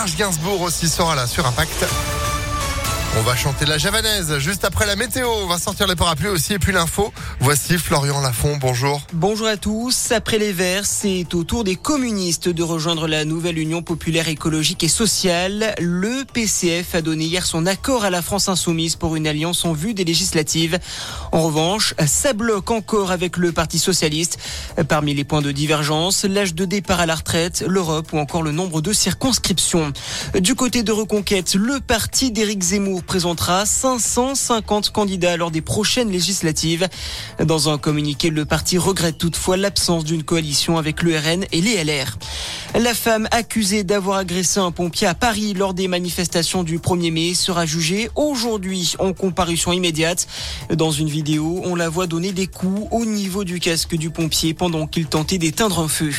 Serge 0.00 0.16
Gainsbourg 0.16 0.62
aussi 0.62 0.88
sera 0.88 1.14
là 1.14 1.26
sur 1.26 1.46
Impact. 1.46 1.84
On 3.18 3.22
va 3.22 3.34
chanter 3.34 3.66
la 3.66 3.76
javanaise 3.76 4.38
juste 4.38 4.64
après 4.64 4.86
la 4.86 4.94
météo. 4.94 5.26
On 5.42 5.46
va 5.46 5.58
sortir 5.58 5.88
les 5.88 5.96
parapluies 5.96 6.28
aussi 6.28 6.52
et 6.52 6.60
puis 6.60 6.72
l'info. 6.72 7.12
Voici 7.40 7.76
Florian 7.76 8.20
Lafont. 8.20 8.56
Bonjour. 8.56 9.02
Bonjour 9.12 9.48
à 9.48 9.56
tous. 9.56 10.12
Après 10.12 10.38
les 10.38 10.52
Verts, 10.52 10.86
c'est 10.86 11.34
au 11.34 11.42
tour 11.42 11.64
des 11.64 11.74
communistes 11.74 12.48
de 12.48 12.62
rejoindre 12.62 13.08
la 13.08 13.24
nouvelle 13.24 13.58
Union 13.58 13.82
populaire 13.82 14.28
écologique 14.28 14.84
et 14.84 14.88
sociale. 14.88 15.74
Le 15.80 16.24
PCF 16.32 16.94
a 16.94 17.02
donné 17.02 17.24
hier 17.24 17.44
son 17.46 17.66
accord 17.66 18.04
à 18.04 18.10
la 18.10 18.22
France 18.22 18.48
insoumise 18.48 18.94
pour 18.94 19.16
une 19.16 19.26
alliance 19.26 19.64
en 19.64 19.72
vue 19.72 19.92
des 19.92 20.04
législatives. 20.04 20.78
En 21.32 21.42
revanche, 21.42 21.94
ça 22.06 22.32
bloque 22.32 22.70
encore 22.70 23.10
avec 23.10 23.38
le 23.38 23.50
Parti 23.50 23.80
socialiste. 23.80 24.38
Parmi 24.88 25.14
les 25.14 25.24
points 25.24 25.42
de 25.42 25.50
divergence, 25.50 26.24
l'âge 26.24 26.54
de 26.54 26.64
départ 26.64 27.00
à 27.00 27.06
la 27.06 27.16
retraite, 27.16 27.64
l'Europe 27.66 28.12
ou 28.12 28.18
encore 28.18 28.44
le 28.44 28.52
nombre 28.52 28.80
de 28.80 28.92
circonscriptions. 28.92 29.92
Du 30.38 30.54
côté 30.54 30.84
de 30.84 30.92
Reconquête, 30.92 31.56
le 31.56 31.80
parti 31.80 32.30
d'Éric 32.30 32.62
Présentera 33.06 33.66
550 33.66 34.90
candidats 34.90 35.36
lors 35.36 35.50
des 35.50 35.60
prochaines 35.60 36.10
législatives. 36.10 36.88
Dans 37.44 37.68
un 37.68 37.78
communiqué, 37.78 38.30
le 38.30 38.44
parti 38.44 38.78
regrette 38.78 39.18
toutefois 39.18 39.56
l'absence 39.56 40.04
d'une 40.04 40.22
coalition 40.22 40.78
avec 40.78 41.02
le 41.02 41.16
RN 41.16 41.44
et 41.52 41.60
les 41.60 41.82
LR. 41.82 42.18
La 42.78 42.94
femme 42.94 43.28
accusée 43.32 43.82
d'avoir 43.84 44.18
agressé 44.18 44.60
un 44.60 44.70
pompier 44.70 45.06
à 45.06 45.14
Paris 45.14 45.54
lors 45.54 45.74
des 45.74 45.88
manifestations 45.88 46.62
du 46.62 46.78
1er 46.78 47.12
mai 47.12 47.34
sera 47.34 47.66
jugée 47.66 48.10
aujourd'hui 48.14 48.94
en 48.98 49.12
comparution 49.12 49.72
immédiate. 49.72 50.26
Dans 50.72 50.92
une 50.92 51.08
vidéo, 51.08 51.60
on 51.64 51.74
la 51.74 51.88
voit 51.88 52.06
donner 52.06 52.32
des 52.32 52.46
coups 52.46 52.86
au 52.90 53.04
niveau 53.04 53.44
du 53.44 53.58
casque 53.60 53.96
du 53.96 54.10
pompier 54.10 54.54
pendant 54.54 54.86
qu'il 54.86 55.06
tentait 55.06 55.38
d'éteindre 55.38 55.80
un 55.80 55.88
feu. 55.88 56.12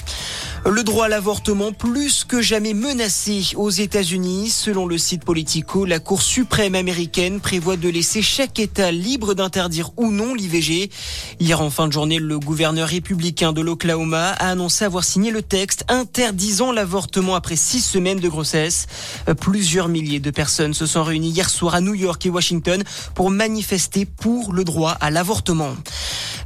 Le 0.64 0.84
droit 0.84 1.06
à 1.06 1.10
l'avortement 1.10 1.72
plus 1.72 2.24
que 2.24 2.40
jamais 2.40 2.76
menacé 2.76 3.54
aux 3.56 3.72
États-Unis. 3.72 4.52
Selon 4.52 4.86
le 4.86 5.00
site 5.00 5.26
Politico, 5.26 5.86
la 5.86 5.98
Cour 5.98 6.22
suprême 6.22 6.76
américaine 6.76 7.40
prévoit 7.40 7.78
de 7.78 7.90
laisser 7.90 8.22
chaque 8.22 8.60
État 8.60 8.92
libre 8.92 9.34
d'interdire 9.34 9.90
ou 9.98 10.12
non 10.12 10.36
l'IVG. 10.36 10.92
Hier 11.40 11.60
en 11.60 11.72
fin 11.72 11.88
de 11.88 11.94
journée, 11.94 12.20
le 12.20 12.38
gouverneur 12.38 12.88
républicain 12.90 13.54
de 13.54 13.62
l'Oklahoma 13.62 14.30
a 14.30 14.52
annoncé 14.52 14.86
avoir 14.86 15.04
signé 15.04 15.32
le 15.32 15.42
texte 15.42 15.84
interdisant 15.88 16.72
l'avortement 16.72 17.34
après 17.34 17.56
six 17.56 17.82
semaines 17.82 18.20
de 18.20 18.30
grossesse. 18.30 18.86
Plusieurs 19.40 19.88
milliers 19.88 20.20
de 20.20 20.30
personnes 20.30 20.76
se 20.76 20.86
sont 20.86 21.04
réunies 21.04 21.32
hier 21.32 21.50
soir 21.50 21.74
à 21.74 21.82
New 21.82 21.96
York 21.96 22.24
et 22.28 22.30
Washington 22.30 22.84
pour 23.16 23.32
manifester 23.32 24.06
pour 24.06 24.54
le 24.54 24.64
droit 24.64 24.92
à 24.92 25.10
l'avortement. 25.10 25.74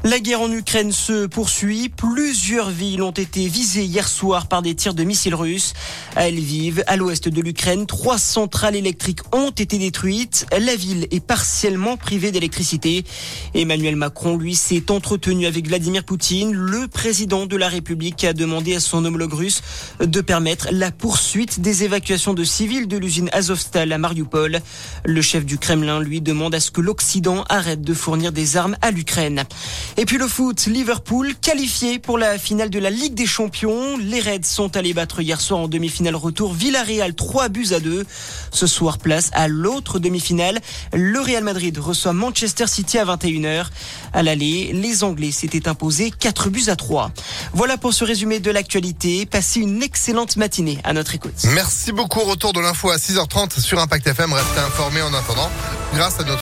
La 0.06 0.20
guerre 0.20 0.42
en 0.42 0.52
Ukraine 0.52 0.92
se 0.92 1.26
poursuit. 1.26 1.90
Plusieurs 1.90 2.70
villes 2.70 3.02
ont 3.02 3.10
été 3.10 3.48
visées 3.48 3.86
hier 3.86 4.08
soir 4.08 4.46
par 4.46 4.62
des 4.62 4.76
tirs 4.76 4.94
de 4.94 5.04
missiles 5.04 5.34
russes. 5.34 5.74
À 6.16 6.30
Lviv, 6.30 6.84
à 6.86 6.96
l'ouest 6.96 7.28
de 7.28 7.42
l'Ukraine, 7.42 7.88
trois 7.88 8.20
centrales 8.20 8.76
électriques 8.76 9.22
ont 9.34 9.50
été 9.50 9.80
détruites. 9.80 10.46
La 10.52 10.76
ville 10.76 11.08
est 11.10 11.26
partiellement 11.26 11.98
privée 11.98 12.32
d'électricité. 12.32 13.04
Emmanuel 13.56 13.96
Macron, 13.96 14.38
lui, 14.38 14.54
s'est 14.54 14.92
entretenu 14.92 15.48
avec 15.48 15.68
Vladimir 15.68 16.04
Poutine. 16.04 16.54
Le 16.54 16.88
président 16.88 17.48
de 17.48 17.58
la 17.58 17.68
République 17.68 18.24
a 18.26 18.34
demandé 18.34 18.76
à 18.76 18.80
son 18.80 19.04
homologue 19.06 19.34
russe 19.34 19.64
de 20.02 20.22
permettre 20.22 20.68
la 20.72 20.92
poursuite 20.92 21.62
des 21.62 21.84
évacuations 21.84 22.36
de 22.36 22.44
civils 22.44 22.88
de 22.88 22.98
l'usine 22.98 23.32
Azovstal 23.34 23.92
à 23.92 23.98
Mariupol. 23.98 24.62
Le 25.04 25.22
chef 25.24 25.46
du 25.46 25.58
Kremlin, 25.58 26.00
lui, 26.00 26.22
demande 26.22 26.54
à 26.54 26.60
ce 26.60 26.70
que 26.70 26.82
l'Occident 26.82 27.44
arrête 27.50 27.82
de 27.82 27.96
fournir 27.96 28.32
des 28.32 28.56
armes 28.56 28.78
à 28.84 28.92
l'Ukraine. 28.92 29.46
Et 29.98 30.04
puis 30.06 30.18
le 30.18 30.28
foot, 30.28 30.66
Liverpool 30.66 31.36
qualifié 31.42 32.00
pour 32.00 32.18
la 32.18 32.38
finale 32.38 32.70
de 32.70 32.80
la 32.80 32.90
Ligue 32.90 33.14
des 33.14 33.26
Champions. 33.26 33.98
Les 33.98 34.20
Reds 34.20 34.44
sont 34.44 34.76
allés 34.76 34.94
battre 34.94 35.22
hier 35.22 35.40
soir 35.40 35.62
en 35.62 35.68
demi-finale 35.70 36.18
retour 36.18 36.54
Villarreal 36.54 37.16
3 37.16 37.48
buts 37.48 37.70
à 37.72 37.80
2. 37.80 38.06
Ce 38.52 38.68
soir, 38.68 38.98
place 38.98 39.30
à 39.32 39.48
l'autre 39.48 40.00
demi-finale. 40.00 40.60
Le 40.92 41.22
Real 41.22 41.46
Madrid 41.46 41.78
reçoit 41.78 42.12
Manchester 42.12 42.68
City 42.68 42.98
à 42.98 43.06
21h. 43.06 43.68
À 44.12 44.22
l'aller, 44.22 44.72
les 44.74 45.06
Anglais 45.06 45.32
s'étaient 45.32 45.70
imposés 45.70 46.12
4 46.12 46.50
buts 46.50 46.66
à 46.68 46.76
3. 46.76 47.12
Voilà 47.54 47.78
pour 47.78 47.94
ce 47.94 48.04
résumé 48.04 48.42
de 48.42 48.52
l'actualité. 48.52 49.26
Passez 49.26 49.62
une 49.62 49.82
excellente 49.82 50.36
matinée 50.36 50.78
à 50.84 50.92
notre 50.92 51.16
écoute. 51.16 51.46
Merci 51.54 51.94
beaucoup. 51.94 52.20
Retour 52.20 52.52
de 52.52 52.60
l'info 52.60 52.90
à 52.90 52.98
6h30 52.98 53.62
sur 53.62 53.80
Impact 53.80 54.08
FM. 54.08 54.34
Restez 54.34 54.60
informés 54.60 55.02
en 55.04 55.14
attendant 55.14 55.50
grâce 55.94 56.20
à 56.20 56.26
notre 56.26 56.34